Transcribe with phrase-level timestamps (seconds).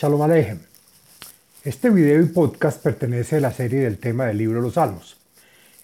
[0.00, 0.30] Shalom.
[1.62, 5.18] Este video y podcast pertenece a la serie del tema del libro los Salmos.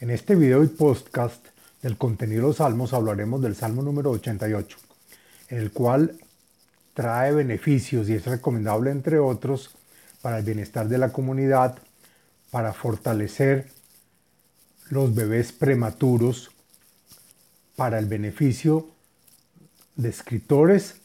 [0.00, 1.44] En este video y podcast
[1.82, 4.78] del contenido de los Salmos hablaremos del Salmo número 88,
[5.50, 6.16] en el cual
[6.94, 9.76] trae beneficios y es recomendable, entre otros,
[10.22, 11.76] para el bienestar de la comunidad,
[12.50, 13.68] para fortalecer
[14.88, 16.52] los bebés prematuros,
[17.76, 18.88] para el beneficio
[19.94, 21.02] de escritores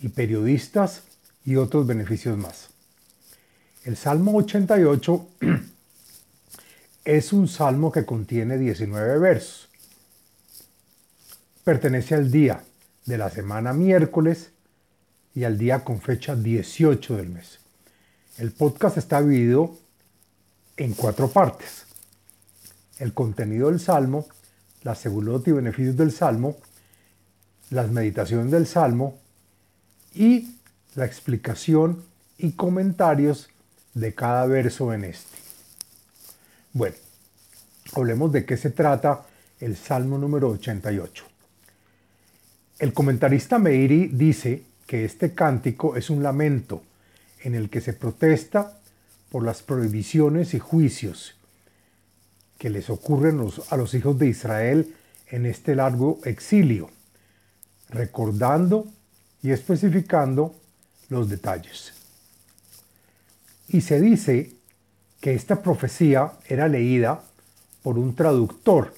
[0.00, 1.02] y periodistas
[1.44, 2.68] y otros beneficios más.
[3.84, 5.28] El Salmo 88
[7.04, 9.68] es un salmo que contiene 19 versos.
[11.64, 12.62] Pertenece al día
[13.04, 14.50] de la semana miércoles
[15.34, 17.58] y al día con fecha 18 del mes.
[18.38, 19.76] El podcast está dividido
[20.76, 21.86] en cuatro partes.
[22.98, 24.26] El contenido del salmo,
[24.82, 26.56] la seguridad y beneficios del salmo,
[27.70, 29.18] las meditaciones del salmo
[30.14, 30.53] y
[30.96, 32.02] la explicación
[32.38, 33.48] y comentarios
[33.94, 35.36] de cada verso en este.
[36.72, 36.96] Bueno,
[37.94, 39.26] hablemos de qué se trata
[39.60, 41.24] el Salmo número 88.
[42.78, 46.82] El comentarista Meiri dice que este cántico es un lamento
[47.42, 48.78] en el que se protesta
[49.30, 51.36] por las prohibiciones y juicios
[52.58, 54.94] que les ocurren a los hijos de Israel
[55.28, 56.90] en este largo exilio,
[57.90, 58.86] recordando
[59.42, 60.54] y especificando
[61.08, 61.92] los detalles.
[63.68, 64.52] Y se dice
[65.20, 67.22] que esta profecía era leída
[67.82, 68.94] por un traductor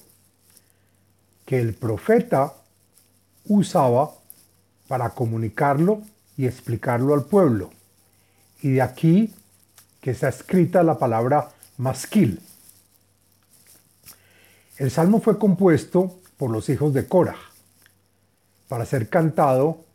[1.45, 2.53] que el profeta
[3.45, 4.11] usaba
[4.87, 6.01] para comunicarlo
[6.35, 7.71] y explicarlo al pueblo.
[8.61, 9.33] Y de aquí
[10.01, 12.41] que está escrita la palabra masquil.
[14.77, 17.37] El salmo fue compuesto por los hijos de Korah
[18.67, 19.85] para ser cantado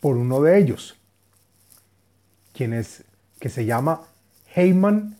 [0.00, 0.96] por uno de ellos,
[2.52, 3.04] quien es,
[3.40, 4.02] que se llama
[4.54, 5.16] Heyman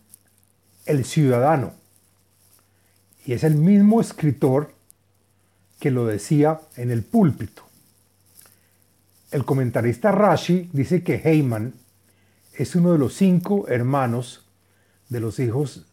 [0.85, 1.73] el Ciudadano.
[3.25, 4.73] Y es el mismo escritor
[5.79, 7.63] que lo decía en el púlpito.
[9.29, 11.73] El comentarista Rashi dice que Heyman
[12.53, 14.45] es uno de los cinco hermanos
[15.09, 15.85] de los hijos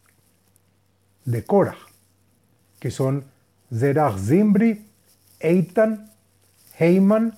[1.25, 1.77] de Korah,
[2.79, 3.25] que son
[3.73, 4.85] Zerach Zimbri,
[5.39, 6.11] Eitan,
[6.79, 7.37] Heyman,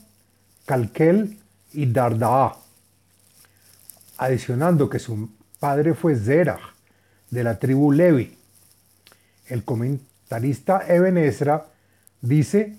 [0.67, 1.39] Calquel
[1.71, 2.57] y Dardaa,
[4.17, 5.29] adicionando que su
[5.61, 6.59] padre fue Zerach,
[7.29, 8.37] de la tribu Levi.
[9.45, 11.17] El comentarista Eben
[12.19, 12.75] dice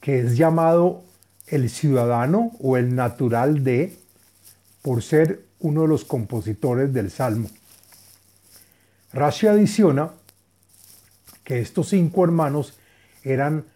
[0.00, 1.04] que es llamado
[1.48, 3.98] el ciudadano o el natural de
[4.80, 7.50] por ser uno de los compositores del Salmo.
[9.12, 10.12] Rashi adiciona
[11.44, 12.72] que estos cinco hermanos
[13.22, 13.66] eran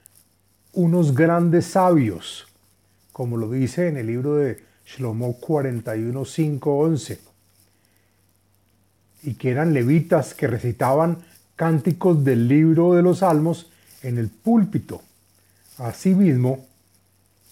[0.73, 2.47] unos grandes sabios,
[3.15, 7.21] como lo dice en el libro de Shlomo 41, 5, 11,
[9.23, 11.19] y que eran levitas que recitaban
[11.55, 13.71] cánticos del libro de los salmos
[14.03, 15.01] en el púlpito.
[15.79, 16.67] Asimismo,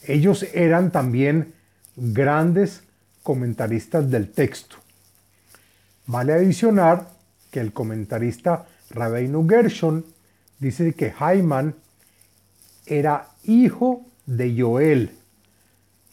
[0.04, 1.54] ellos eran también
[1.94, 2.82] grandes
[3.22, 4.78] comentaristas del texto.
[6.08, 7.08] Vale adicionar
[7.52, 10.04] que el comentarista Rabbeinu Gershon
[10.58, 11.76] dice que Jaiman
[12.84, 15.21] era hijo de Joel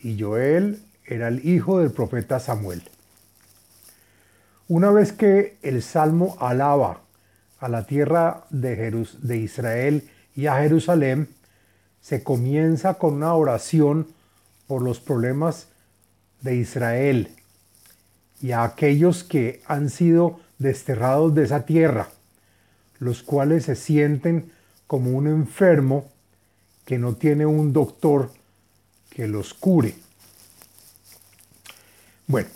[0.02, 2.84] y Joel era el hijo del profeta Samuel.
[4.68, 7.02] Una vez que el salmo alaba
[7.60, 11.30] a la tierra de, de Israel y a Jerusalén,
[12.02, 14.08] se comienza con una oración
[14.68, 15.68] por los problemas
[16.42, 17.30] de Israel
[18.42, 22.09] y a aquellos que han sido desterrados de esa tierra,
[23.00, 24.52] los cuales se sienten
[24.88, 26.09] como un enfermo
[26.85, 28.32] que no tiene un doctor
[29.20, 29.94] que los cure.
[32.26, 32.48] Bueno,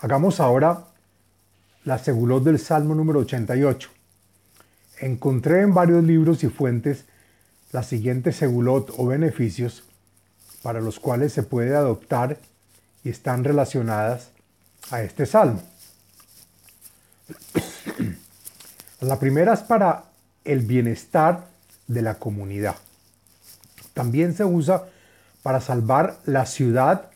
[0.00, 0.86] hagamos ahora
[1.84, 3.90] la segulot del Salmo número 88.
[5.00, 7.04] Encontré en varios libros y fuentes
[7.70, 9.84] la siguiente segulot o beneficios
[10.62, 12.38] para los cuales se puede adoptar
[13.04, 14.30] y están relacionadas
[14.90, 15.62] a este salmo.
[19.00, 20.04] La primera es para
[20.46, 21.46] el bienestar
[21.88, 22.76] de la comunidad.
[23.92, 24.84] También se usa
[25.44, 27.10] para salvar la ciudad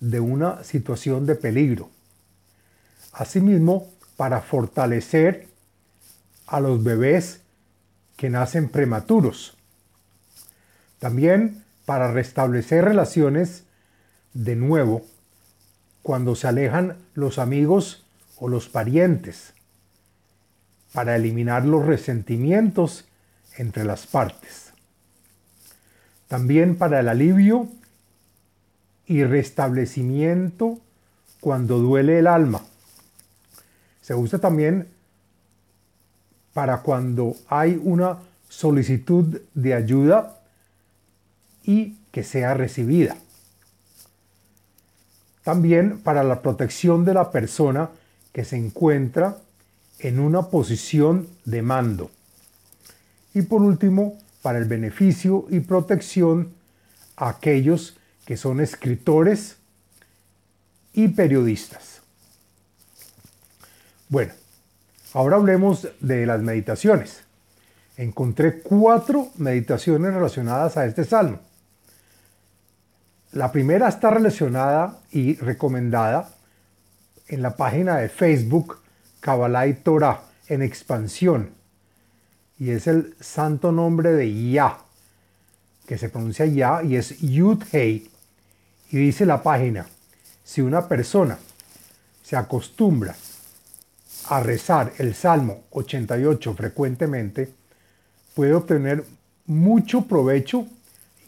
[0.00, 1.88] de una situación de peligro.
[3.10, 3.88] Asimismo,
[4.18, 5.48] para fortalecer
[6.46, 7.40] a los bebés
[8.18, 9.56] que nacen prematuros.
[10.98, 13.64] También para restablecer relaciones
[14.34, 15.06] de nuevo
[16.02, 18.04] cuando se alejan los amigos
[18.36, 19.54] o los parientes,
[20.92, 23.06] para eliminar los resentimientos
[23.56, 24.69] entre las partes.
[26.30, 27.66] También para el alivio
[29.04, 30.78] y restablecimiento
[31.40, 32.62] cuando duele el alma.
[34.00, 34.86] Se usa también
[36.52, 38.18] para cuando hay una
[38.48, 40.38] solicitud de ayuda
[41.64, 43.16] y que sea recibida.
[45.42, 47.90] También para la protección de la persona
[48.32, 49.38] que se encuentra
[49.98, 52.08] en una posición de mando.
[53.34, 56.54] Y por último, para el beneficio y protección
[57.16, 59.56] a aquellos que son escritores
[60.92, 62.00] y periodistas.
[64.08, 64.32] Bueno,
[65.12, 67.22] ahora hablemos de las meditaciones.
[67.96, 71.40] Encontré cuatro meditaciones relacionadas a este salmo.
[73.32, 76.30] La primera está relacionada y recomendada
[77.28, 78.80] en la página de Facebook
[79.20, 81.59] Kabbalah y Torah en expansión.
[82.60, 84.76] Y es el santo nombre de Yah,
[85.86, 88.10] que se pronuncia Yah y es Yud Hei.
[88.90, 89.86] Y dice la página,
[90.44, 91.38] si una persona
[92.22, 93.16] se acostumbra
[94.28, 97.50] a rezar el Salmo 88 frecuentemente,
[98.34, 99.04] puede obtener
[99.46, 100.66] mucho provecho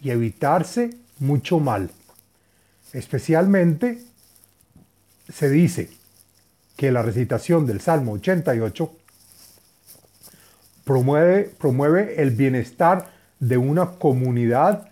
[0.02, 1.90] y evitarse mucho mal.
[2.92, 4.02] Especialmente
[5.32, 5.88] se dice
[6.76, 8.96] que la recitación del Salmo 88
[10.92, 13.10] promueve, promueve el bienestar
[13.40, 14.90] de una comunidad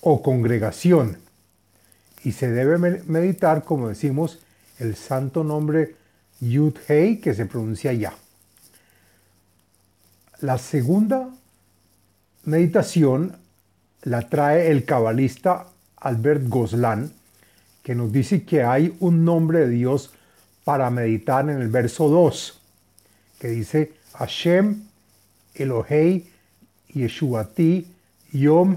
[0.00, 1.18] o congregación
[2.22, 4.38] y se debe meditar, como decimos,
[4.78, 5.96] el santo nombre
[6.38, 8.14] Yud Hei que se pronuncia ya.
[10.38, 11.30] La segunda
[12.44, 13.38] meditación
[14.02, 15.66] la trae el cabalista
[15.96, 17.10] Albert Goslan,
[17.82, 20.12] que nos dice que hay un nombre de Dios
[20.62, 22.60] para meditar en el verso 2,
[23.40, 24.87] que dice Hashem
[25.58, 26.26] Elohei
[26.94, 27.86] Yeshuati
[28.32, 28.76] Yom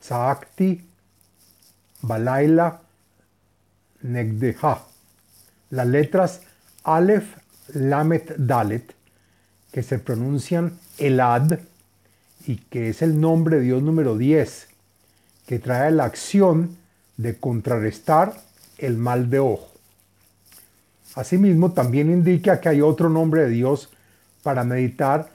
[0.00, 0.80] Tzakti
[2.02, 2.80] Balaila
[4.02, 4.82] Negdeha.
[5.70, 6.40] Las letras
[6.84, 7.36] Aleph
[7.74, 8.94] Lamet Dalet,
[9.70, 11.58] que se pronuncian Elad
[12.46, 14.68] y que es el nombre de Dios número 10,
[15.46, 16.76] que trae la acción
[17.16, 18.34] de contrarrestar
[18.78, 19.68] el mal de ojo.
[21.14, 23.90] Asimismo, también indica que hay otro nombre de Dios
[24.42, 25.30] para meditar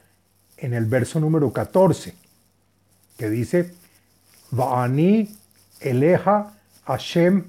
[0.58, 2.14] en el verso número 14,
[3.18, 3.74] que dice,
[4.52, 5.30] Va'ani
[5.80, 6.54] eleja
[6.86, 7.46] Hashem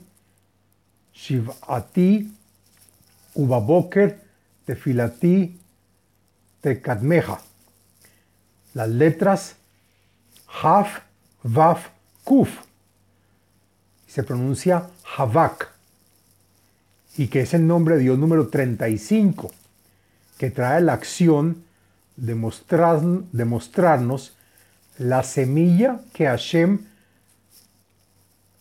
[1.14, 2.32] Shivati
[3.34, 4.20] Ubaboker
[4.64, 5.58] Tefilati
[6.60, 7.40] Tekadmeja.
[8.74, 9.56] Las letras
[10.62, 11.00] Haf,
[11.42, 11.88] Vaf,
[12.24, 12.50] Kuf.
[14.06, 15.70] Se pronuncia Havak.
[17.16, 19.50] Y que es el nombre de Dios número 35,
[20.36, 21.64] que trae la acción
[22.18, 22.34] de,
[23.32, 24.36] de mostrarnos
[24.98, 26.80] la semilla que Hashem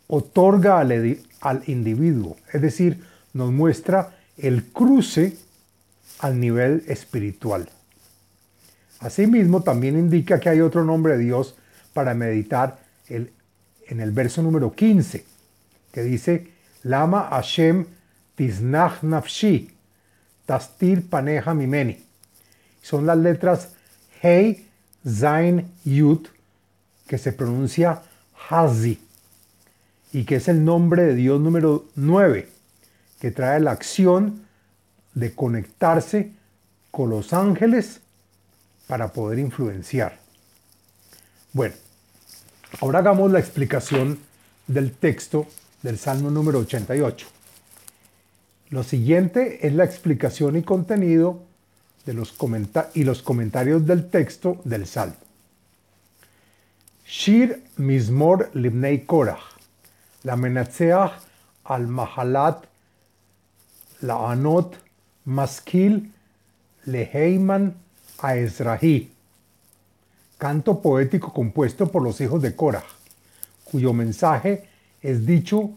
[0.08, 5.38] otorga al, al individuo, es decir, nos muestra el cruce
[6.20, 7.70] al nivel espiritual.
[9.00, 11.56] Asimismo, también indica que hay otro nombre de Dios
[11.94, 13.32] para meditar el,
[13.88, 15.26] en el verso número 15,
[15.92, 16.52] que dice,
[16.84, 17.86] Lama Hashem
[18.36, 19.72] Tiznach Nafshi,
[20.46, 22.07] Tastir Paneja Mimeni.
[22.88, 23.68] Son las letras
[24.22, 24.66] Hei,
[25.06, 26.26] Zain, Yud,
[27.06, 28.02] que se pronuncia
[28.50, 28.98] Hazi
[30.14, 32.48] y que es el nombre de Dios número 9,
[33.20, 34.46] que trae la acción
[35.16, 36.32] de conectarse
[36.90, 38.00] con los ángeles
[38.88, 40.20] para poder influenciar.
[41.52, 41.76] Bueno,
[42.80, 44.18] ahora hagamos la explicación
[44.66, 45.46] del texto
[45.84, 47.28] del Salmo número 88.
[48.70, 51.48] Lo siguiente es la explicación y contenido
[52.08, 52.34] de los
[52.96, 55.18] y los comentarios del texto del Salmo.
[57.06, 59.58] Shir Mismor Libnei Korach
[60.24, 61.12] la menatzeach
[61.66, 62.66] al mahalat
[64.02, 64.78] la anot
[65.26, 66.12] maskil
[66.86, 67.74] leheiman
[68.22, 68.78] a.
[70.38, 72.84] Canto poético compuesto por los hijos de Korah,
[73.66, 74.70] cuyo mensaje
[75.02, 75.72] es dicho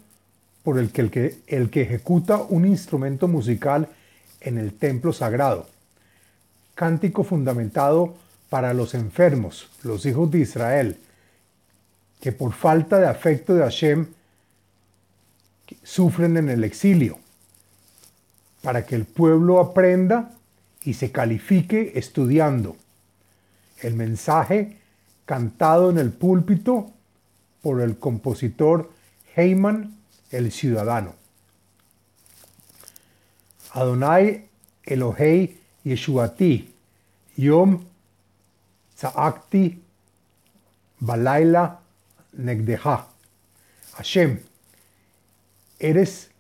[0.63, 3.89] por el que, el que, el que ejecuta un instrumento musical
[4.41, 5.67] en el templo sagrado.
[6.81, 8.15] Cántico fundamentado
[8.49, 10.97] para los enfermos, los hijos de Israel,
[12.23, 14.07] que por falta de afecto de Hashem
[15.83, 17.19] sufren en el exilio,
[18.63, 20.31] para que el pueblo aprenda
[20.83, 22.79] y se califique estudiando.
[23.83, 24.79] El mensaje
[25.27, 26.93] cantado en el púlpito
[27.61, 28.91] por el compositor
[29.37, 29.99] Heyman
[30.31, 31.15] el ciudadano.
[33.75, 34.49] Adonai
[34.83, 36.70] Elohei Yeshuati,
[37.41, 37.85] Yom
[38.99, 39.79] Zaakti
[41.01, 41.79] Balaila
[42.37, 43.07] Negdeha.
[43.97, 44.41] Hashem,
[45.79, 46.31] eres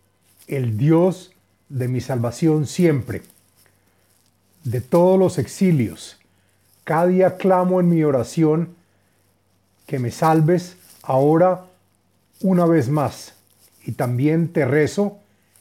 [0.47, 1.33] el Dios
[1.69, 3.23] de mi salvación siempre,
[4.64, 6.19] de todos los exilios.
[6.85, 8.75] Cada día clamo en mi oración
[9.87, 11.64] que me salves ahora
[12.40, 13.35] una vez más.
[13.85, 15.19] Y también te rezo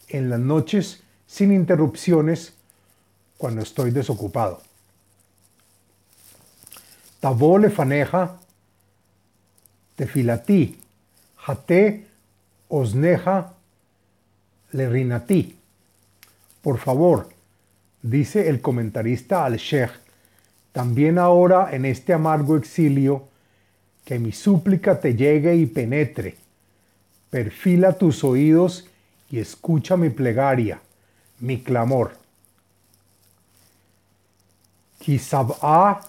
[0.09, 2.53] en las noches sin interrupciones
[3.37, 4.68] cuando estoy desocupado.
[7.21, 8.39] Lefaneja
[9.95, 10.79] tefilati,
[11.45, 12.05] jate
[12.69, 13.53] osneja
[14.73, 15.55] rinati.
[16.61, 17.27] Por favor,
[18.01, 19.91] dice el comentarista al-Sheikh,
[20.71, 23.27] también ahora en este amargo exilio,
[24.05, 26.37] que mi súplica te llegue y penetre.
[27.29, 28.87] Perfila tus oídos
[29.29, 30.79] y escucha mi plegaria,
[31.39, 32.17] mi clamor.
[34.99, 36.01] Kisab'a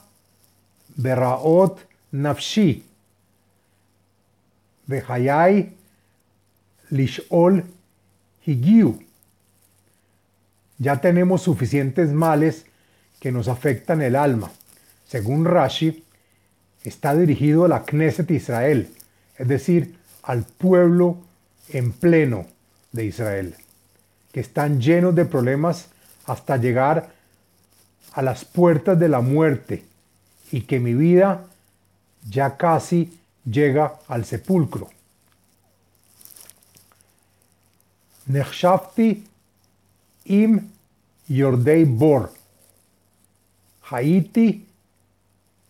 [1.01, 1.79] beraot
[2.13, 2.83] nafshi,
[4.89, 5.73] behayai
[6.91, 7.65] lishol
[8.47, 8.99] higiu.
[10.79, 12.65] Ya tenemos suficientes males
[13.21, 14.51] que nos afectan el alma.
[15.07, 16.05] Según Rashi,
[16.85, 18.89] está dirigido a la Knesset Israel,
[19.37, 21.19] es decir, al pueblo
[21.69, 22.47] en pleno
[22.93, 23.55] de Israel,
[24.33, 25.91] que están llenos de problemas
[26.25, 27.11] hasta llegar
[28.13, 29.90] a las puertas de la muerte
[30.53, 31.45] y que mi vida
[32.29, 34.91] ya casi llega al sepulcro.
[38.27, 39.25] Nechshafti
[40.27, 40.69] im
[41.29, 42.31] Yordei Bor,
[43.91, 44.67] Haiti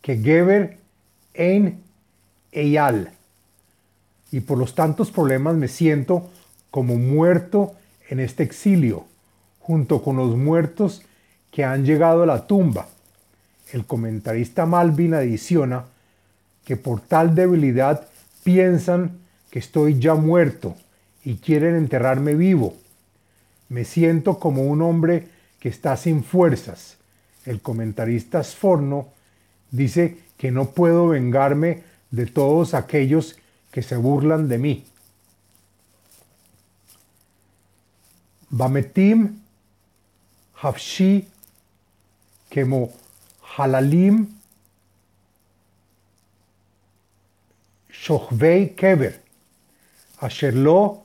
[0.02, 0.78] que Geber
[1.34, 1.82] en
[2.52, 3.12] Eyal.
[4.32, 6.30] Y por los tantos problemas me siento
[6.70, 7.74] como muerto
[8.08, 9.04] en este exilio,
[9.60, 11.02] junto con los muertos
[11.50, 12.88] que han llegado a la tumba.
[13.72, 15.84] El comentarista Malvin adiciona
[16.64, 18.08] que por tal debilidad
[18.42, 19.18] piensan
[19.50, 20.76] que estoy ya muerto
[21.24, 22.76] y quieren enterrarme vivo.
[23.68, 26.96] Me siento como un hombre que está sin fuerzas.
[27.44, 29.08] El comentarista Sforno
[29.70, 33.36] dice que no puedo vengarme de todos aquellos
[33.70, 34.84] que se burlan de mí.
[38.48, 39.38] Bametim
[40.60, 41.28] Hafshi
[42.48, 42.90] Kemo
[43.56, 44.28] Halalim
[47.90, 49.14] Shochvei Keber
[50.20, 51.02] Asherlo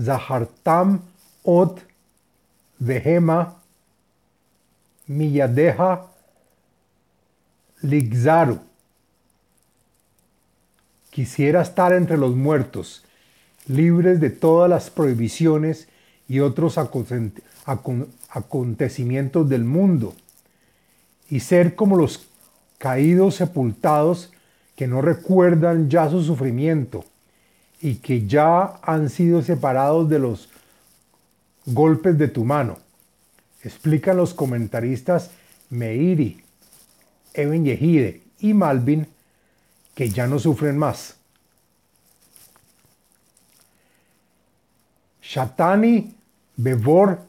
[0.00, 1.00] Zahartam
[1.44, 1.80] Od
[2.80, 3.54] Vehema
[5.08, 6.06] Miyadeha
[7.82, 8.58] Ligzaru.
[11.10, 13.04] Quisiera estar entre los muertos,
[13.66, 15.88] libres de todas las prohibiciones
[16.28, 16.78] y otros
[18.28, 20.14] acontecimientos del mundo,
[21.30, 22.28] y ser como los
[22.78, 24.32] caídos sepultados
[24.76, 27.04] que no recuerdan ya su sufrimiento
[27.80, 30.48] y que ya han sido separados de los
[31.66, 32.78] golpes de tu mano.
[33.62, 35.30] Explican los comentaristas
[35.70, 36.42] Meiri,
[37.34, 39.06] Eben Yehide y Malvin
[39.94, 41.16] que ya no sufren más.
[45.20, 46.14] Shatani
[46.56, 47.20] Bevor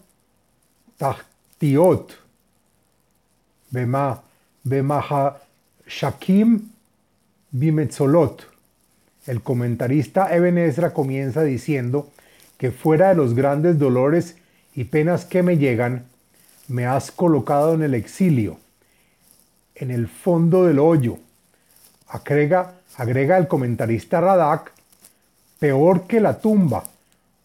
[0.98, 2.29] Tahtiot
[5.88, 6.70] Shakim
[7.52, 8.48] Bimetzolot.
[9.26, 12.10] El comentarista Eben Ezra comienza diciendo
[12.58, 14.38] que fuera de los grandes dolores
[14.76, 16.06] y penas que me llegan,
[16.68, 18.58] me has colocado en el exilio,
[19.76, 21.18] en el fondo del hoyo.
[22.08, 24.72] Agrega, agrega el comentarista Radak,
[25.60, 26.84] peor que la tumba,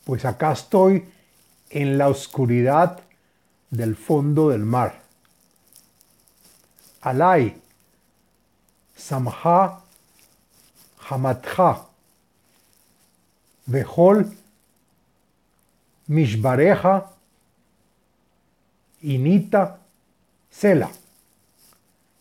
[0.05, 1.05] pues acá estoy
[1.71, 3.01] en la oscuridad
[3.71, 5.04] del fondo del mar.
[7.05, 7.55] Alay,
[8.97, 9.79] Samha,
[11.11, 11.87] Hamatha,
[13.67, 14.25] Behol,
[16.09, 17.11] Mishbareja,
[19.03, 19.81] Inita,
[20.51, 20.91] Sela.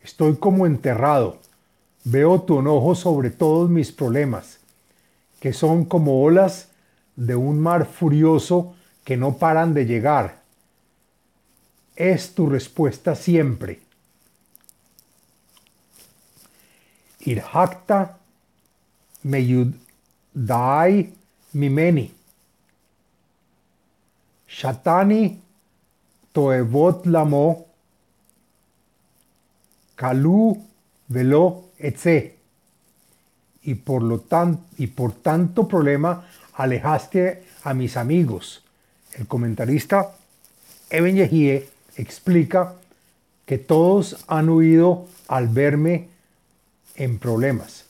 [0.02, 1.38] Estoy como enterrado.
[2.04, 4.60] Veo tu enojo sobre todos mis problemas,
[5.40, 6.68] que son como olas
[7.16, 8.76] de un mar furioso
[9.06, 10.42] que no paran de llegar.
[11.96, 13.83] Es tu respuesta siempre.
[17.26, 18.18] Irhakta
[19.24, 21.10] meyudai
[21.54, 22.12] mimeni.
[24.48, 25.22] Shatani
[26.34, 27.66] toevot lamo
[29.96, 30.58] kalu
[31.10, 31.46] velo
[31.80, 32.36] etze.
[33.66, 38.62] Y por, lo tan, y por tanto problema alejaste a mis amigos.
[39.14, 40.12] El comentarista
[40.94, 42.76] Eben Yehie explica
[43.48, 46.10] que todos han huido al verme
[46.96, 47.86] en problemas.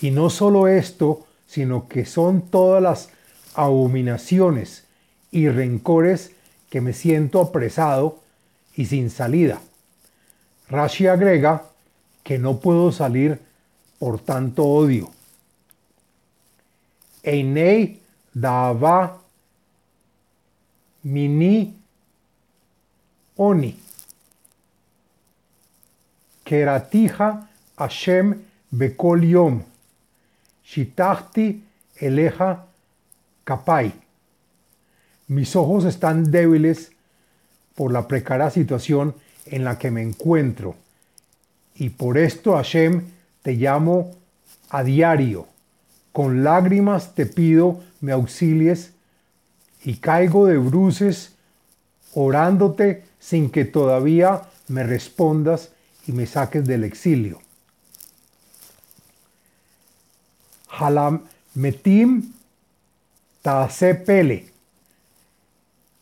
[0.00, 3.10] Y no solo esto, sino que son todas las
[3.54, 4.84] abominaciones
[5.30, 6.32] y rencores
[6.70, 8.20] que me siento apresado
[8.76, 9.60] y sin salida.
[10.68, 11.64] Rashi agrega
[12.22, 13.40] que no puedo salir
[13.98, 15.10] por tanto odio.
[17.22, 18.00] Einei
[18.32, 19.18] dava
[21.02, 21.74] mini
[23.36, 23.74] oni.
[26.44, 28.34] Keratija Hashem
[28.70, 29.62] bekol yom.
[30.64, 31.62] Shitachti
[32.00, 32.66] eleja
[33.44, 33.92] kapai.
[35.28, 36.92] Mis ojos están débiles
[37.74, 39.14] por la precaria situación
[39.46, 40.74] en la que me encuentro.
[41.74, 43.04] Y por esto, Hashem,
[43.42, 44.10] te llamo
[44.70, 45.46] a diario.
[46.12, 48.92] Con lágrimas te pido me auxilies
[49.84, 51.32] y caigo de bruces
[52.14, 55.70] orándote sin que todavía me respondas
[56.06, 57.40] y me saques del exilio.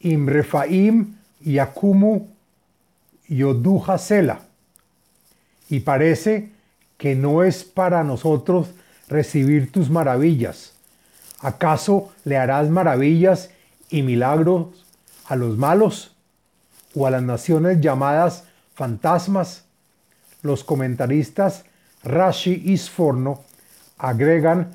[0.00, 2.26] Imrefaim Yakumu.
[5.68, 6.50] Y parece
[6.96, 8.68] que no es para nosotros
[9.08, 10.74] recibir tus maravillas.
[11.40, 13.50] ¿Acaso le harás maravillas
[13.90, 14.86] y milagros
[15.26, 16.14] a los malos
[16.94, 19.64] o a las naciones llamadas fantasmas?
[20.42, 21.64] Los comentaristas
[22.04, 23.45] Rashi y Sforno
[23.98, 24.72] agregan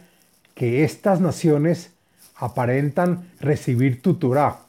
[0.55, 1.91] que estas naciones
[2.35, 4.61] aparentan recibir tu Torah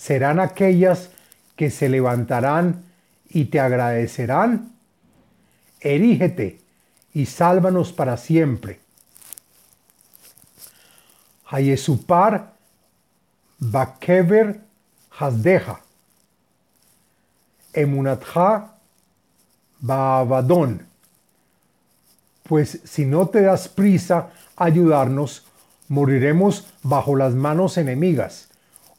[0.00, 1.10] serán aquellas
[1.56, 2.84] que se levantarán
[3.28, 4.72] y te agradecerán.
[5.78, 6.58] Erígete
[7.12, 8.80] y sálvanos para siempre.
[11.44, 12.54] Hayesupar
[13.58, 14.62] Bakever
[15.10, 15.82] Hasdeja.
[17.74, 18.72] Emunatja
[19.80, 20.89] Baabadón.
[22.50, 25.46] Pues si no te das prisa a ayudarnos,
[25.86, 28.48] moriremos bajo las manos enemigas.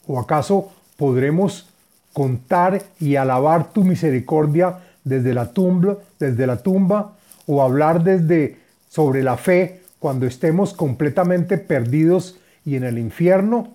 [0.07, 1.67] ¿O acaso podremos
[2.13, 9.21] contar y alabar tu misericordia desde la tumba, desde la tumba o hablar desde sobre
[9.21, 13.73] la fe cuando estemos completamente perdidos y en el infierno?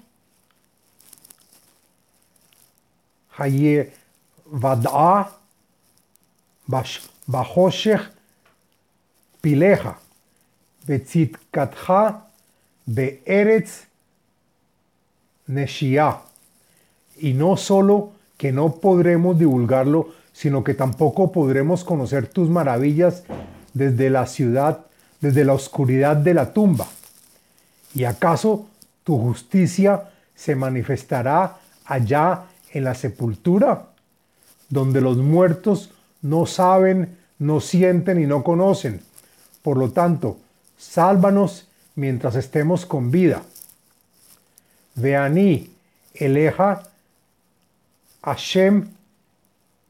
[3.37, 3.93] Haye
[4.47, 5.33] vada
[7.27, 8.16] bahoshech
[9.47, 9.97] pileja
[12.85, 13.87] be'eretz
[15.47, 16.19] neshia
[17.17, 23.23] y no solo que no podremos divulgarlo, sino que tampoco podremos conocer tus maravillas
[23.73, 24.81] desde la ciudad,
[25.21, 26.89] desde la oscuridad de la tumba.
[27.95, 28.67] ¿Y acaso
[29.05, 33.91] tu justicia se manifestará allá en la sepultura,
[34.69, 39.06] donde los muertos no saben, no sienten y no conocen?
[39.67, 40.39] Por lo tanto,
[40.79, 43.43] sálvanos mientras estemos con vida.
[44.95, 45.73] Veaní,
[46.15, 46.85] eleja
[48.23, 48.89] Hashem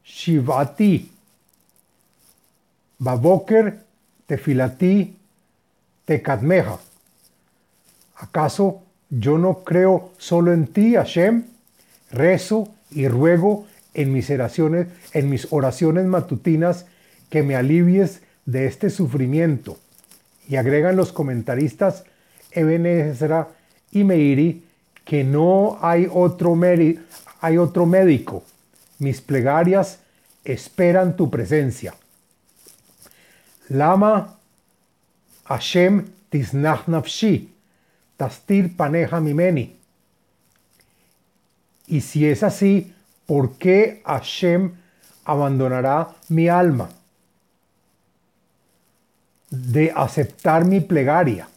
[0.03, 1.11] Shivati,
[2.97, 3.83] Baboker
[4.25, 5.15] Tefilati
[6.05, 6.79] Tekadmeja.
[8.15, 11.43] ¿Acaso yo no creo solo en ti, Hashem?
[12.09, 16.87] Rezo y ruego en mis oraciones, en mis oraciones matutinas
[17.29, 19.77] que me alivies de este sufrimiento.
[20.49, 22.05] Y agregan los comentaristas
[22.51, 23.13] Eben
[23.91, 24.63] y Meiri
[25.05, 26.57] que no hay otro,
[27.41, 28.43] hay otro médico.
[28.97, 29.99] Mis plegarias
[30.43, 31.93] esperan tu presencia.
[33.69, 34.37] Lama
[35.45, 37.53] Hashem tisnach nafshi,
[38.17, 39.75] tastir paneja mimeni.
[41.87, 42.93] Y si es así,
[43.25, 44.71] ¿por qué Hashem
[45.25, 46.89] abandonará mi alma?
[49.49, 51.47] De aceptar mi plegaria.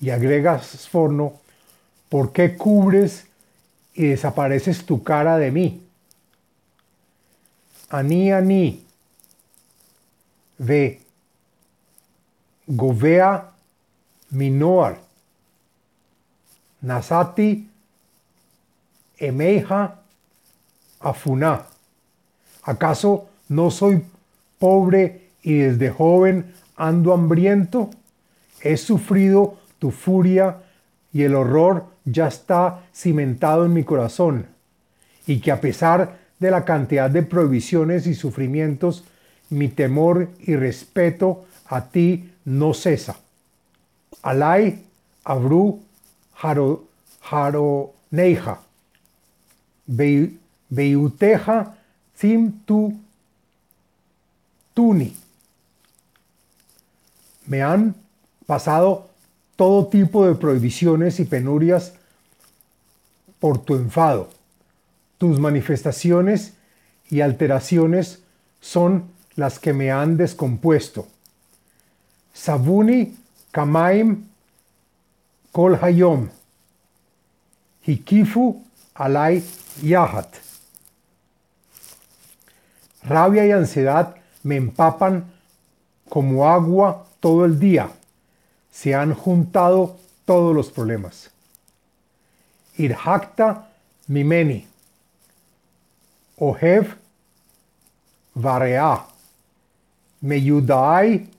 [0.00, 1.34] Y agregas Sforno,
[2.08, 3.26] ¿por qué cubres
[3.94, 5.86] y desapareces tu cara de mí.
[7.90, 8.84] Ani, ani,
[10.58, 11.00] ve,
[12.66, 13.52] govea,
[14.30, 15.00] minoar,
[16.80, 17.70] nasati,
[19.16, 20.00] emeja,
[20.98, 21.66] afuna.
[22.62, 24.04] ¿Acaso no soy
[24.58, 27.90] pobre y desde joven ando hambriento?
[28.62, 30.62] He sufrido tu furia
[31.12, 34.46] y el horror ya está cimentado en mi corazón
[35.26, 39.04] y que a pesar de la cantidad de prohibiciones y sufrimientos,
[39.50, 43.16] mi temor y respeto a ti no cesa.
[44.22, 44.84] Alay
[45.24, 45.80] abru
[46.42, 48.60] haro, neija,
[50.68, 51.74] beuteja
[52.14, 52.92] sim tu
[54.74, 55.23] tuni.
[57.46, 57.94] Me han
[58.46, 59.10] pasado
[59.56, 61.94] todo tipo de prohibiciones y penurias
[63.38, 64.30] por tu enfado.
[65.18, 66.54] Tus manifestaciones
[67.10, 68.22] y alteraciones
[68.60, 71.06] son las que me han descompuesto.
[72.32, 73.16] Sabuni
[73.50, 74.26] Kamaim
[75.52, 76.28] Kol Hayom.
[77.86, 79.44] Hikifu Alay
[79.82, 80.28] Yahat.
[83.02, 85.30] Rabia y ansiedad me empapan
[86.08, 87.88] como agua todo el día.
[88.70, 91.30] Se han juntado todos los problemas.
[92.76, 93.70] Irhakta
[94.08, 94.66] Mimeni.
[96.36, 96.96] Ohev
[98.34, 99.06] Varea.
[100.20, 101.30] Meyudai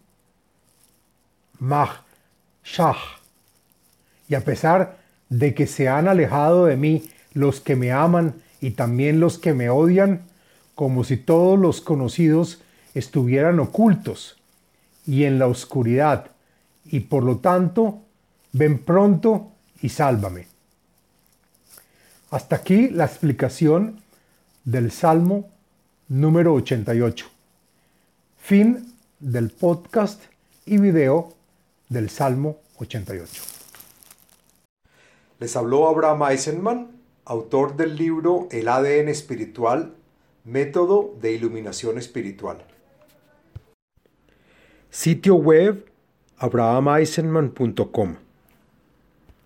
[2.63, 2.95] Shah.
[4.27, 4.97] Y a pesar
[5.29, 7.03] de que se han alejado de mí
[7.35, 10.23] los que me aman y también los que me odian,
[10.73, 12.59] como si todos los conocidos
[12.95, 14.37] estuvieran ocultos
[15.05, 16.31] y en la oscuridad,
[16.85, 18.01] y por lo tanto,
[18.51, 20.47] ven pronto y sálvame.
[22.31, 24.01] Hasta aquí la explicación
[24.63, 25.49] del Salmo
[26.07, 27.27] número 88.
[28.37, 30.21] Fin del podcast
[30.65, 31.33] y video
[31.89, 33.41] del Salmo 88.
[35.39, 36.91] Les habló Abraham Eisenman,
[37.25, 39.93] autor del libro El ADN espiritual,
[40.43, 42.65] método de iluminación espiritual.
[44.97, 45.83] Sitio web
[46.39, 48.15] abrahameisenman.com